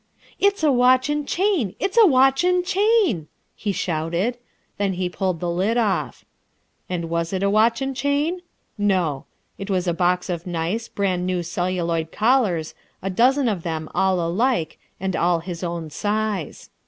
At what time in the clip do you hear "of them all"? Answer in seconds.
13.47-14.19